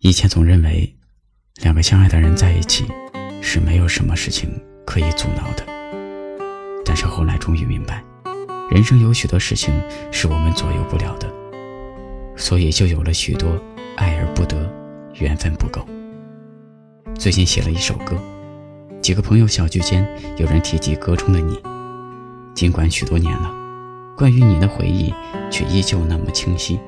[0.00, 0.94] 以前总认为，
[1.56, 2.86] 两个相爱的人在一起，
[3.42, 4.48] 是没有什么事情
[4.86, 5.66] 可以阻挠的。
[6.84, 8.04] 但是后来终于明白，
[8.70, 9.74] 人生有许多事情
[10.12, 11.28] 是我们左右不了的，
[12.36, 13.60] 所以就有了许多
[13.96, 14.72] 爱而不得，
[15.14, 15.84] 缘分不够。
[17.16, 18.16] 最近写了一首歌，
[19.02, 21.60] 几个朋友小聚间，有人提及歌中的你，
[22.54, 23.52] 尽管许多年了，
[24.16, 25.12] 关于你的回忆
[25.50, 26.78] 却依旧那么清晰。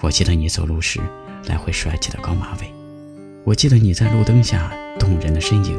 [0.00, 0.98] 我记得你走路时。
[1.46, 2.72] 来回甩起的高马尾，
[3.44, 5.78] 我记得你在路灯下动人的身影，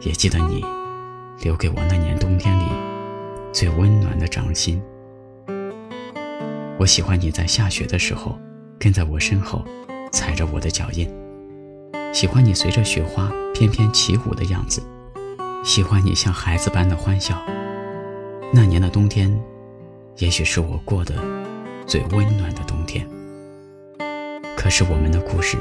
[0.00, 0.64] 也记得你
[1.40, 2.64] 留给我那年冬天里
[3.52, 4.82] 最温暖的掌心。
[6.78, 8.38] 我喜欢你在下雪的时候
[8.78, 9.64] 跟在我身后，
[10.10, 11.06] 踩着我的脚印；
[12.12, 14.82] 喜欢你随着雪花翩翩起舞的样子；
[15.64, 17.40] 喜欢你像孩子般的欢笑。
[18.52, 19.32] 那年的冬天，
[20.18, 21.14] 也许是我过的
[21.86, 22.71] 最温暖的冬。
[24.74, 25.58] 是我们的故事，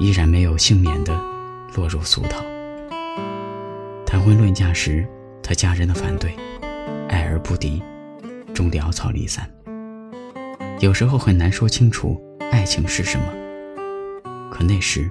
[0.00, 1.16] 依然没有幸免的
[1.76, 2.44] 落入俗套。
[4.04, 5.06] 谈婚论嫁时，
[5.40, 6.34] 他家人的反对，
[7.08, 7.80] 爱而不敌，
[8.52, 9.48] 终潦草离散。
[10.80, 13.32] 有时候很难说清楚爱情是什么，
[14.50, 15.08] 可那时，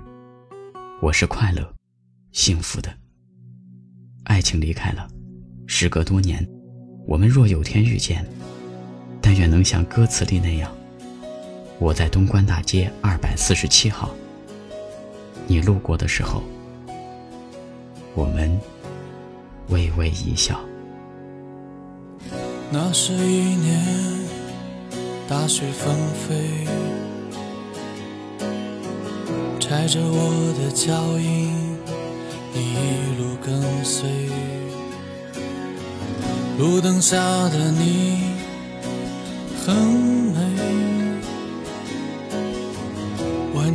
[1.02, 1.74] 我是快乐、
[2.34, 2.94] 幸福的。
[4.26, 5.08] 爱情离开了，
[5.66, 6.46] 时隔多年，
[7.08, 8.26] 我们若有天遇见，
[9.22, 10.70] 但愿能像歌词里那样。
[11.84, 14.10] 我在东关大街二百四十七号。
[15.46, 16.42] 你路过的时候，
[18.16, 18.58] 我们
[19.68, 20.58] 微微一笑。
[22.72, 23.86] 那是一年
[25.28, 26.66] 大雪纷飞，
[29.60, 31.52] 踩着我的脚印，
[32.54, 34.10] 你一路跟随。
[36.58, 37.18] 路灯下
[37.50, 38.22] 的你
[39.66, 40.33] 很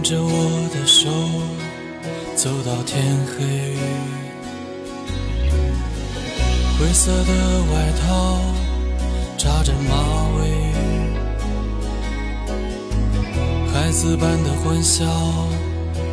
[0.08, 0.26] 着我
[0.72, 1.10] 的手，
[2.34, 3.44] 走到天黑。
[6.78, 7.30] 灰色的
[7.70, 8.40] 外套
[9.36, 9.92] 扎着马
[10.38, 10.72] 尾，
[13.70, 15.04] 孩子般的欢笑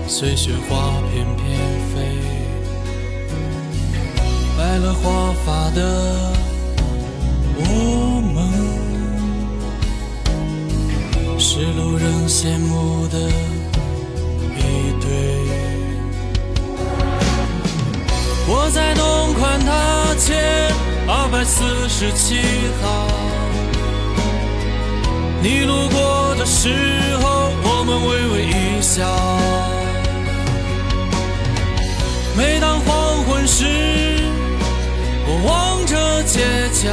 [0.10, 1.46] 随雪花翩翩
[1.88, 1.96] 飞。
[4.58, 5.80] 白了华发的
[7.56, 7.64] 我
[8.34, 8.44] 们，
[11.40, 13.32] 是路人羡慕的。
[21.48, 22.40] 四十七
[22.82, 23.08] 号，
[25.42, 26.70] 你路过的时
[27.22, 29.06] 候，我们微微一笑。
[32.36, 33.64] 每当黄昏时，
[35.28, 36.42] 我望着街
[36.74, 36.92] 角，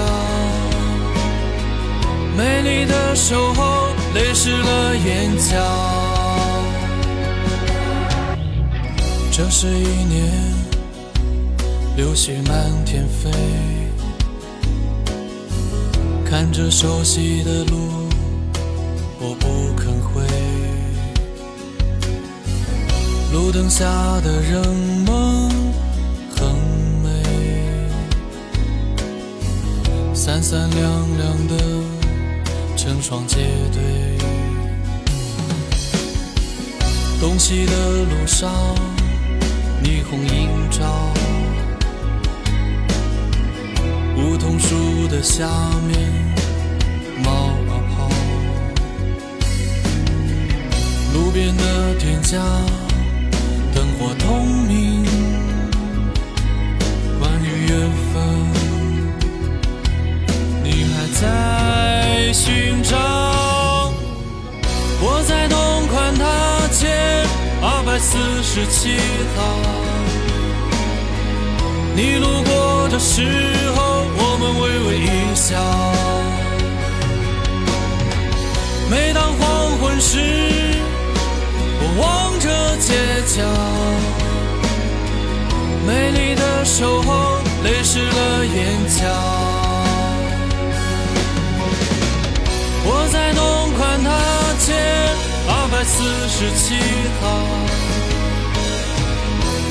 [2.37, 5.51] 美丽的守候，泪湿了眼角。
[9.33, 10.31] 这是一年。
[11.95, 13.31] 流星满天飞，
[16.33, 18.09] 看着熟悉的路，
[19.21, 20.23] 我不肯回。
[23.31, 23.85] 路灯下
[24.23, 25.51] 的人们
[26.35, 26.49] 很
[27.03, 27.23] 美，
[30.15, 31.55] 三三两两的
[32.79, 33.37] 成双结
[33.71, 33.83] 对。
[37.21, 38.51] 东西的路上，
[39.85, 41.13] 霓虹映照。
[44.15, 45.49] 梧桐树的下
[45.89, 45.99] 面，
[52.33, 52.39] 的店家，
[53.75, 55.05] 灯火通明。
[57.21, 57.71] 关于缘
[58.13, 58.23] 分，
[60.65, 62.97] 你还在寻找。
[65.05, 66.25] 我在东宽大
[66.69, 66.89] 街
[67.61, 68.97] 二百四十七
[69.37, 69.43] 号。
[71.95, 73.23] 你路过的时
[73.77, 75.61] 候，我们微微一笑。
[78.91, 80.19] 每当黄昏时，
[83.35, 83.43] 角，
[85.87, 89.01] 美丽的守候，泪湿了眼角。
[92.85, 93.41] 我在东
[93.73, 94.11] 宽大
[94.59, 94.75] 街
[95.49, 96.77] 二百四十七
[97.23, 97.25] 号。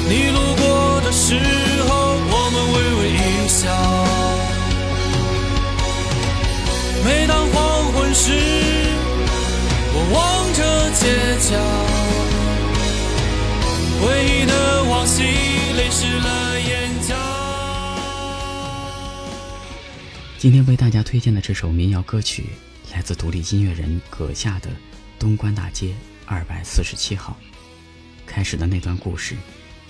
[0.09, 1.35] 你路过的时
[1.87, 1.89] 候，
[2.31, 3.59] 我们微微一笑。
[7.05, 7.40] 每当
[14.23, 15.23] 忆的往昔，
[15.73, 17.15] 泪湿了眼角。
[20.37, 22.45] 今天为大家推荐的这首民谣歌曲，
[22.93, 24.69] 来自独立音乐人葛夏的
[25.19, 25.87] 《东关大街》。
[26.27, 27.35] 二百四十七号。
[28.25, 29.35] 开始的那段故事，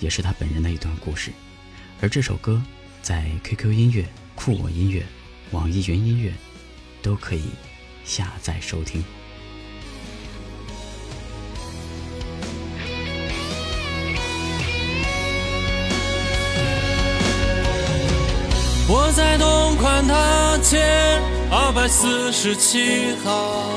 [0.00, 1.30] 也是他本人的一段故事。
[2.00, 2.60] 而这首歌
[3.00, 5.06] 在 QQ 音乐、酷我音乐、
[5.52, 6.32] 网易云音乐
[7.00, 7.44] 都可以
[8.04, 9.04] 下载收听。
[20.02, 20.78] 东宽大街
[21.50, 23.68] 二百四十七号，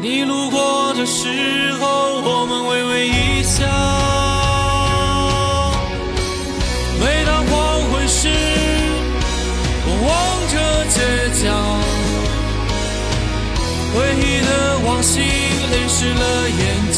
[0.00, 3.64] 你路过的时候，我们微微一笑。
[7.00, 8.28] 每当黄昏时，
[9.86, 10.10] 我望
[10.52, 10.54] 着
[10.90, 11.00] 街
[11.42, 11.48] 角，
[13.94, 14.50] 回忆的
[14.86, 16.89] 往昔淋湿了眼。